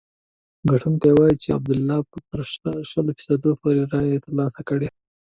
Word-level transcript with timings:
کتونکي 0.69 1.09
وايي 1.17 1.35
چې 1.41 1.49
عبدالله 1.57 1.97
به 2.09 2.17
تر 2.29 2.39
شلو 2.91 3.11
فیصدو 3.17 3.51
پورې 3.61 3.81
رایې 3.91 4.23
ترلاسه 4.25 4.61
کړي. 4.69 4.89